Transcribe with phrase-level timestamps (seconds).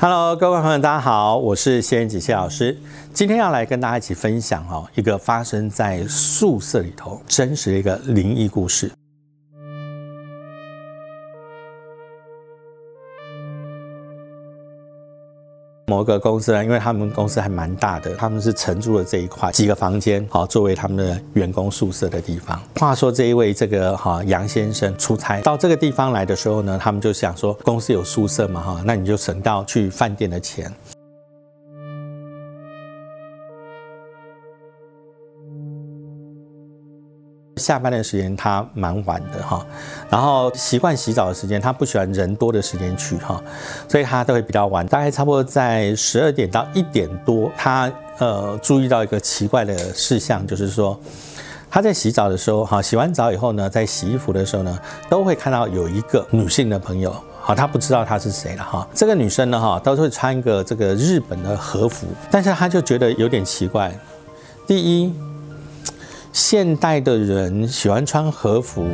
[0.00, 2.78] Hello，各位朋友，大家好，我是谢元吉谢老师。
[3.12, 8.92] 今天要来跟大家一起分享哈一个发生在宿舍里头真实的一个灵异故事。
[15.88, 22.60] 某个公司呢，因为他们公司还蛮大的，他们是承租了这一块几个房间，好作为他们的员工宿舍的地方。
[22.76, 30.70] 话说这一位这个哈杨先生出差到这个地方来的时候呢，他们就想说公司有宿舍嘛哈，那你就省到去饭店的钱。
[37.58, 39.66] 下班的时间他蛮晚的哈，
[40.08, 43.42] 然后习惯洗澡的时间，他不喜欢人多的时间去哈，
[43.88, 50.98] 所以他都会比较晚，大概差不多在十二点到一点多，他呃注意到一个奇怪的事项，就是说
[51.70, 54.78] 他在洗澡的时候哈，洗完澡以后呢，在洗衣服的时候呢，
[55.10, 63.92] 都会看到有一个女性的朋友，好，他不知道她是谁了哈，这个女生呢哈，都会穿一个这个日本的和服，但是他就觉得有点奇怪，
[64.66, 65.12] 第一。
[66.38, 68.86] 现代的人喜欢穿和服，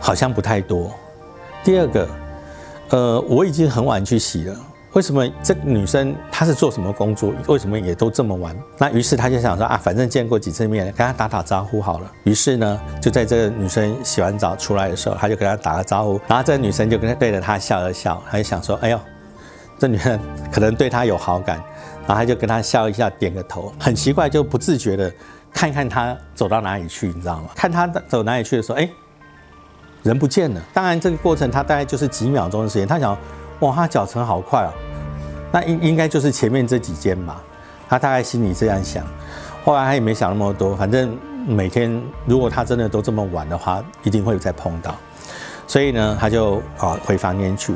[0.00, 0.90] 好像不太多。
[1.62, 2.08] 第二个，
[2.90, 4.56] 呃，我已经很晚去洗了，
[4.94, 7.32] 为什么这女生她是做什么工作？
[7.46, 8.56] 为什么也都这么晚？
[8.76, 12.10] 那于是他就想说啊，反正见过几次面，跟她打打招呼好了。
[12.24, 18.98] 于是呢，就在这个女生洗完澡出来的时候，他就跟她打个招呼，然后这个女生就跟对着他笑了笑，他就想说，哎呦，
[19.78, 20.18] 这女人
[20.50, 21.62] 可能对他有好感，
[22.04, 25.12] 然后他就跟她笑一下，点个头，很奇怪，就不自觉的。
[25.52, 27.50] 看看他走到哪里去，你知道吗？
[27.54, 28.88] 看他走哪里去的时候，哎，
[30.02, 30.60] 人不见了。
[30.72, 32.88] 当然，这个过程他大概就是几秒钟的时间。
[32.88, 33.16] 他想，
[33.60, 34.72] 哇，他脚程好快哦，
[35.52, 37.40] 那应应该就是前面这几间吧。
[37.88, 39.04] 他大概心里这样想。
[39.64, 44.94] 后来他也没想那么多，反正每天如果他真的都这么晚的话，一定会再碰到。
[45.68, 47.74] 所以呢，他就啊回房间去。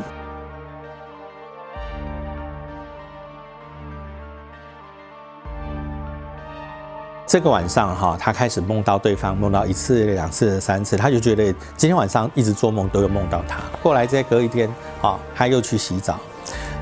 [7.36, 13.58] 这个晚上哈，他开始梦到对方，梦到一次、两次、三次，他就觉得今天晚上一直做梦都有梦到他。
[13.82, 14.66] 后来再隔一天，
[15.02, 16.18] 啊，他又去洗澡，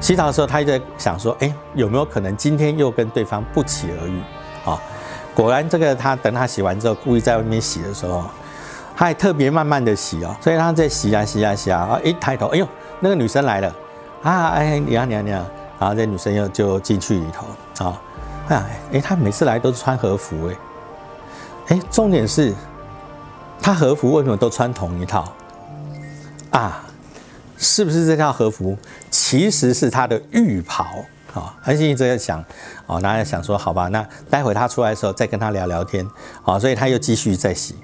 [0.00, 4.20] 洗澡的时候他就在想说，哎，有没有可能今天又跟对方不期而遇？
[4.64, 4.80] 啊，
[5.34, 8.24] 果然这个他等他洗完之后，故意在外面洗的时候，
[8.94, 12.68] 他还特别慢慢的洗哦，所以他在洗啊洗啊洗啊，啊，一抬头，哎呦，
[13.00, 13.74] 那个女生来了，
[14.22, 15.44] 啊，哎，你好你好你好，
[15.80, 18.00] 然后这女生又就进去里头，啊。
[18.48, 20.54] 哎呀，哎，他每次来都是穿和服，哎，
[21.68, 22.52] 哎，重点是，
[23.60, 25.32] 他和服为什么都穿同一套？
[26.50, 26.84] 啊，
[27.56, 28.76] 是不是这套和服
[29.10, 30.84] 其实是他的浴袍？
[31.32, 32.44] 啊，安心一直在想，
[32.86, 36.06] 哦，那在想说，好吧，那待会他出来的时候再跟他聊聊天，
[36.42, 37.74] 好，所以他又继续在洗，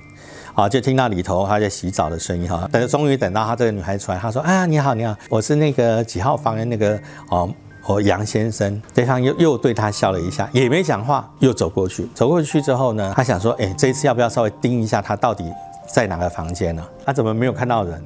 [0.53, 7.01] 好，就听到里头他在洗澡的声音，哈，等终于等到他这个女孩出来，他说，啊，你好，你好，我是那个几号房的那个，
[7.31, 7.51] 哦。
[7.87, 12.07] 哦，杨先生，对方又又对他笑了一下，也没讲话，又走过去。
[12.15, 15.51] 走过去之后呢，他想说，哎，这一次要不要稍微盯一下他到底
[15.93, 16.87] 在哪个房间呢？
[17.05, 18.03] 他怎么没有看到人？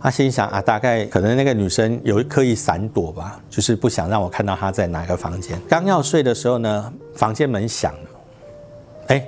[0.00, 5.60] 他心想啊，大概可能那个女生有刻意闪躲吧，就是不想让我看到她在哪个房间。
[5.68, 8.10] 刚要睡的时候呢，房间门响了。
[9.08, 9.24] 哎，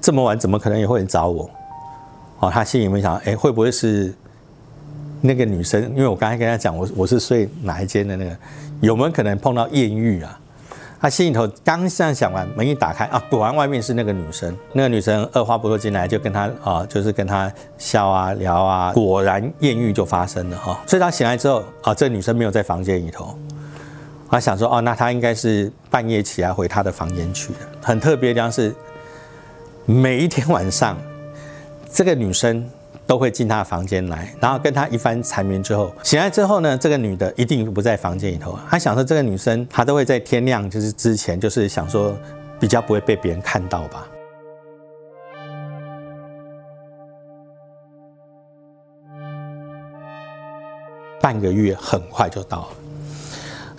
[0.00, 1.50] 这么晚怎么可能也会找我？
[2.38, 4.14] 哦，他心里面想，哎，会不会是？
[5.20, 8.36] 那个女生，因为我刚才跟她讲，我我是睡哪一间的那个，
[8.80, 10.38] 有没有可能碰到艳遇啊？
[11.00, 14.56] 她心里头刚这样想完，门一打开啊，果然外面是那个女生。
[14.72, 20.78] 那个女生二话不说进来，就跟他啊，就是跟他笑啊聊啊，果然艳遇就发生了哈。
[20.86, 23.34] 所以他醒来之后啊，这女生没有在房间里头，
[24.30, 27.60] 他想说哦，那他应该是半夜起来回他的房间去的。
[27.82, 28.74] 很特别的是，
[29.86, 30.96] 每一天晚上，
[31.90, 32.68] 这个女生。
[33.10, 38.56] 都会进他的房间来，然后跟他一番缠绵之后，醒来之后呢，这个女的一定不在房间里头。
[38.70, 42.16] 他想说，这个女生她都会在天亮就是之前，就是想说
[42.60, 44.06] 比较不会被别人看到吧。
[51.20, 52.79] 半个月很快就到了。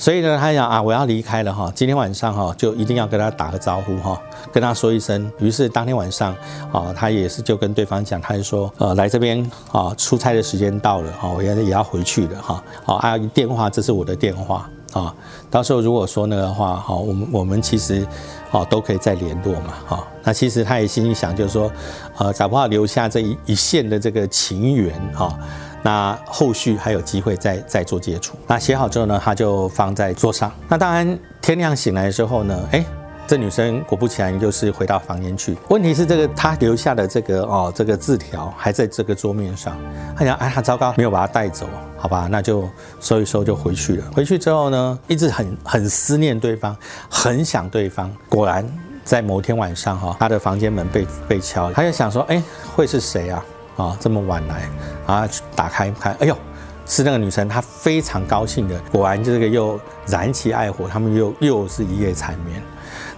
[0.02, 4.20] 所以呢，他想啊，我要离开了哈，今天晚上哈就一定要跟他打个招呼哈，
[4.52, 5.32] 跟他说一声。
[5.38, 6.36] 于是当天晚上
[6.72, 9.40] 啊，他也是就跟对方讲，他就说，呃，来这边
[9.72, 12.64] 啊，出差的时间到了哈，我也也要回去的哈。
[12.84, 15.14] 好，啊，电话，这是我的电话啊，
[15.52, 18.04] 到时候如果说那个话哈，我们我们其实
[18.52, 20.08] 啊都可以再联络嘛哈。
[20.24, 21.72] 那其实他也心里想，就是说，
[22.18, 25.38] 呃，搞不好留下这一一线的这个情缘哈。
[25.84, 28.36] 那后续还有机会再再做接触。
[28.48, 30.52] 那写好之后呢，他就放在桌上。
[30.68, 32.86] 那当然天亮醒来之后呢，哎，
[33.28, 35.58] 这女生果不其然就是回到房间去。
[35.70, 39.76] 问题是这个她留下的这个哦这个字条还在这个桌面上。
[40.16, 41.68] 他想，哎，他糟糕，没有把它带走。
[41.98, 42.68] 好吧，那就
[43.00, 44.06] 收一收就回去了。
[44.14, 46.76] 回去之后呢，一直很很思念对方，
[47.10, 48.12] 很想对方。
[48.28, 48.68] 果然
[49.04, 52.42] 在某天晚上哈，他的房间门被被敲了，他就想说，哎，
[52.76, 53.44] 会是谁啊？
[53.78, 54.70] 啊，这么晚来
[55.06, 56.38] 啊，打开看，哎呦，
[56.86, 62.62] 是那个女生，她非常高兴的，果然这个又燃起爱火，他们又又是一夜缠绵。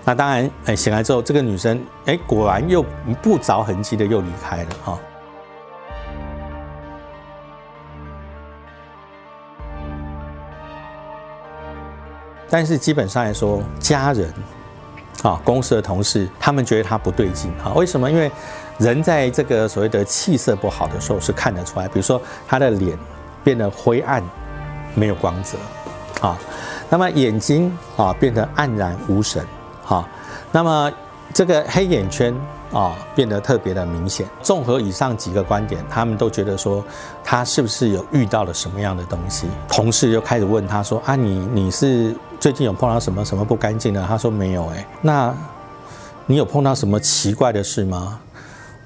[0.05, 2.83] 那当然，哎，醒来之后，这个女生，哎，果然又
[3.21, 5.00] 不着痕迹的又离开了哈。
[12.50, 14.31] 但是基本上来说，家人
[15.21, 17.71] 啊，公司的同事，他们觉得他不对劲啊。
[17.75, 18.10] 为什么？
[18.10, 18.31] 因为
[18.80, 22.98] 人在这个所谓的气色不好的时候是看得出来，比如说他的脸
[23.44, 24.24] 变得灰暗，
[24.95, 25.57] 没有光泽
[26.27, 26.38] 啊，
[26.89, 29.45] 那么眼睛啊变得黯然无神。
[29.83, 30.07] 好，
[30.51, 30.92] 那么
[31.33, 32.36] 这个黑眼圈
[32.71, 34.27] 啊变得特别的明显。
[34.42, 36.83] 综合以上几个观点，他们都觉得说
[37.24, 39.48] 他是不是有遇到了什么样的东西？
[39.68, 45.34] 同事就开始问他说：“啊，你你是最近有碰到什么什么不干净的？”他说：“没有。”哎，那
[46.25, 48.19] 你有碰到什么奇怪的事吗？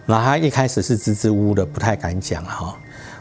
[0.05, 2.75] 然后他一开始是支支吾吾的，不太敢讲哈。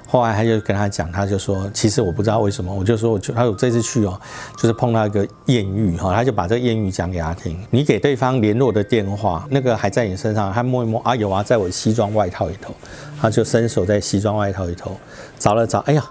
[0.07, 4.21] 后来他就跟他讲，他就说，其实我不知道为什么，我就说，我就他有这次去哦，
[4.59, 7.59] 就是碰到一个艳遇哈，他就把这个艳遇讲给他听。
[7.71, 12.75] 你给对方联络的电话，那个还在你身上，他摸一摸啊，有啊，在我西装外套里头，
[13.19, 14.95] 他就伸手在西装外套里头
[15.39, 16.05] 找了找，哎呀，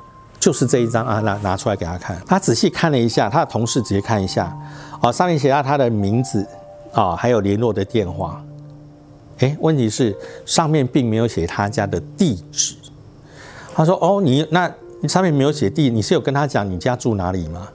[0.45, 2.21] 就是这一张啊，拿拿出来给他看。
[2.27, 4.56] 他仔细看了一下，他的同事直接看一下，
[5.01, 6.47] 哦，上面写下他的名字
[6.94, 8.39] 啊，还有联络的电话。
[9.39, 10.15] 哎，问题是
[10.45, 12.75] 上面并没有写他家的地址。
[13.74, 14.71] 他说：“哦，你那
[15.07, 17.68] 上面没有写地，你是有跟他讲你家住哪里吗？”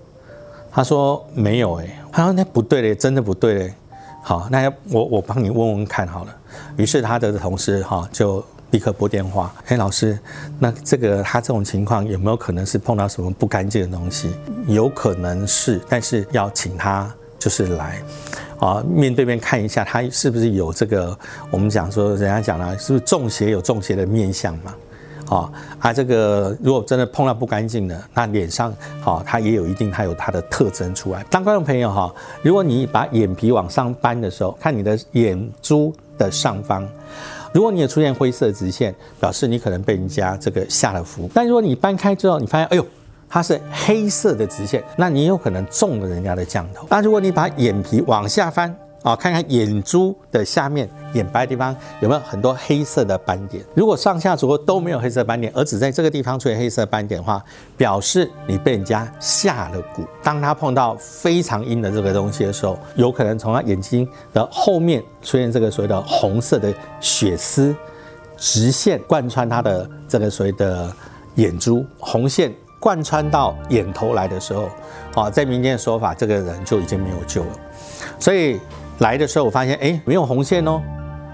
[0.71, 3.75] 他说：“没有。”哎，他说：“那不对嘞，真的不对嘞。”
[4.23, 6.37] 好，那我我帮你问问看好了。
[6.77, 10.19] 于是他的同事哈就立刻拨电话：“哎，老师，
[10.59, 14.33] 那这个他这种情况有没有可能是碰到什么不干净的东西？
[14.67, 18.03] 有可能是，但是要请他就是来
[18.59, 21.17] 啊，面对面看一下他是不是有这个
[21.51, 24.75] 我们讲说人家讲了，是不是中邪有中邪的面相嘛？”
[25.31, 31.25] 啊，啊，这个如果真的碰到不干净的，那脸上，好，他也有一定，他有他的特征出来。
[31.31, 32.13] 当观众朋友哈，
[32.43, 36.85] 如果你把眼皮往上扳的时候，看你的眼珠的上方，
[37.53, 41.29] 如果你也出现灰色直线，表示你可能被人家这个下了符。
[41.35, 42.87] 但如果你搬开之后，你发现，哎呦，
[43.29, 46.87] 它是黑色的直线，那你有可能中了人家的降头。
[46.91, 53.65] 那如果你把眼皮往下翻，啊，看看眼珠的下面眼白的地方有没有很多黑色的斑点。
[53.75, 57.43] 如果上下左右都没有黑色斑点，而只在这个地方出现黑色斑点的话，
[57.79, 60.07] 表示你被人家下了蛊。
[60.23, 66.71] 当他碰到非常阴的这个东西的时候，有可能从他眼睛的后面出现这个所谓的红色的
[67.01, 67.75] 血丝，
[68.37, 70.95] 直线贯穿他的这个所谓的
[71.37, 74.69] 眼珠，红线贯穿到眼头来的时候，
[75.15, 77.51] 啊，在民间的说法，这个人就已经没有救了。
[78.19, 78.61] 所以。
[79.01, 80.81] 来的时候，我发现哎，没有红线哦，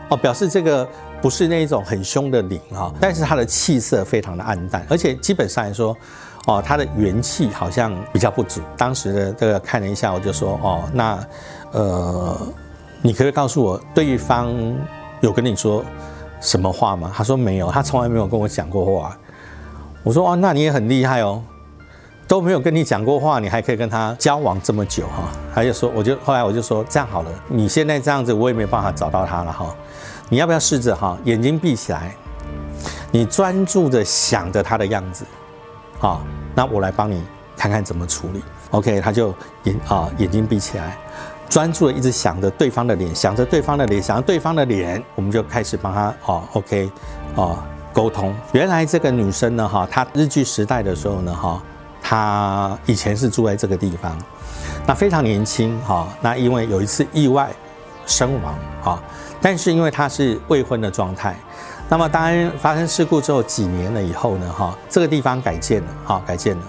[0.08, 0.88] 哦，表示这个
[1.20, 5.96] 不是那一种很凶的灵哈，但是它的气色非常的暗淡，而且基本上来说，
[6.46, 8.60] 哦，它的元气好像比较不足。
[8.76, 11.18] 当时的这个看了一下，我就说哦，那
[11.72, 12.36] 呃，
[13.02, 14.54] 你可以告诉我，对方
[15.20, 15.84] 有跟你说
[16.40, 17.12] 什么话吗？
[17.14, 19.16] 他说没有，他从来没有跟我讲过话。
[20.04, 21.42] 我说哦，那你也很厉害哦。
[22.28, 25.30] 都没有跟你讲过话，你还可以跟他交往这么久哈？
[25.54, 29.72] 他就说，我就后来我就说这样好了，你现在这样子，我也没办法找到他了哈。
[30.28, 32.16] 你要不要试着哈，眼睛闭起来，
[33.12, 35.24] 你专注的想着他的样子，
[36.00, 36.20] 好，
[36.52, 37.22] 那我来帮你
[37.56, 38.42] 看看怎么处理。
[38.72, 40.98] OK，他就眼啊眼睛闭起来，
[41.48, 46.90] 专注的一直想着对方的脸，想着对方的脸，想着对方的脸，我们就开始帮他哦，OK，
[47.36, 47.56] 哦
[47.92, 48.34] 沟通。
[48.50, 51.62] 原来这个女生呢哈，她日剧时代的时候呢哈。
[52.08, 54.16] 他以前是住在这个地方，
[54.86, 56.06] 那非常年轻哈。
[56.20, 57.50] 那因为有一次意外
[58.06, 59.02] 身亡啊，
[59.42, 61.34] 但是因为他是未婚的状态，
[61.88, 66.62] 那么当然发生事故之后几年了以后呢哈，这个地方改建了哈，改建了。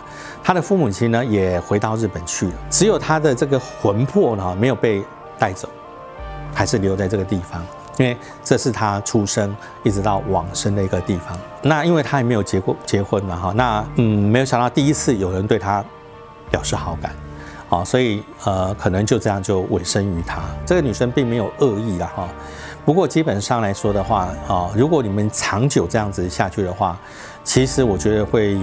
[0.43, 5.03] 他的父母亲呢也回到日本去了，只有他的这个魂魄呢没有被
[5.37, 5.69] 带走，
[6.51, 7.63] 还是留在这个地方。
[7.97, 11.37] 因为这是他出生一直到往生的一个地方。
[11.61, 15.83] 那因为他还没有结过结婚嘛，哈，那嗯，没有想到第一次有人对他
[16.49, 17.15] 表示好感，
[17.69, 20.41] 啊，所以呃，可能就这样就委身于他。
[20.65, 22.27] 这个女生并没有恶意的哈，
[22.85, 26.97] 不过基本上来说的话，啊，如果你们长久这样子下去的话，
[27.43, 28.57] 其实我觉得会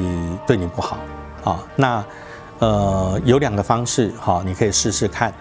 [0.47, 0.99] 对你不好，
[1.43, 2.05] 啊，那
[2.61, 5.35] 呃，有两个方式哈，你可以试试看。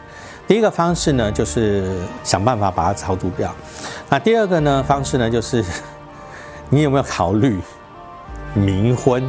[0.47, 3.53] 第一个方式呢，就是想办法把它超度掉。
[4.09, 5.63] 那第二个呢方式呢，就是
[6.69, 7.59] 你有没有考虑
[8.55, 9.23] 冥婚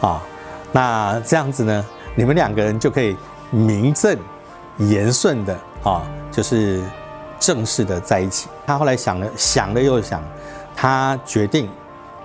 [0.00, 0.22] 啊？
[0.70, 3.16] 那这样子呢，你们两个人就可以
[3.50, 4.16] 名正
[4.78, 6.82] 言顺的啊，就是
[7.38, 8.48] 正式的在一起。
[8.66, 10.22] 他后来想了想了又想，
[10.76, 11.68] 他决定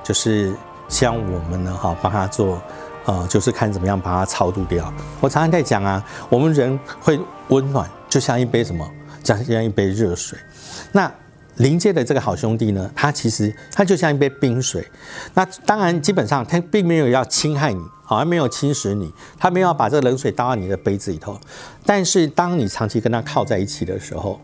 [0.04, 0.56] 就是
[0.88, 2.62] 希望我们呢哈帮他做，
[3.06, 4.94] 呃，就是看怎么样把它超度掉。
[5.20, 7.20] 我常常在讲啊，我们人会
[7.50, 8.90] 温暖，就像一杯什么，
[9.24, 10.38] 就像一杯热水。
[10.92, 11.12] 那
[11.58, 14.86] 临界的这个好兄弟呢，他其实他就像一杯冰水。
[15.34, 21.36] 那当然，基本上他并没有要侵害你，好像没有侵蚀你，他没有把这个冷水倒到你的杯子里头。
[21.84, 24.40] 但是，当你长期跟他靠在一起的时候，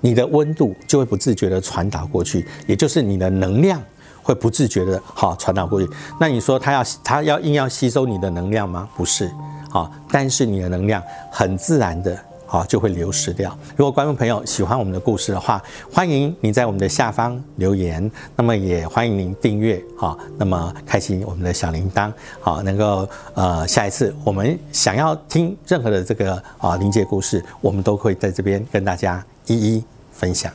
[0.00, 3.82] 你的温度就会不自觉的传导过去，也就是你的能量
[4.22, 5.88] 会不自觉的好传导过去。
[6.18, 8.88] 那你说他要他要硬要吸收你的能量吗？
[8.96, 9.30] 不是，
[9.70, 12.18] 好，但是你的能量很自然的。
[12.46, 13.56] 好，就会流失掉。
[13.76, 15.62] 如果观众朋友喜欢我们的故事的话，
[15.92, 18.10] 欢迎您在我们的下方留言。
[18.36, 30.52] 那么也欢迎您订阅，好，那么开启我们的小铃铛，好，能够呃下一次我们想要听任何的这个啊临界故事，我们都会在这边跟大家一一分享。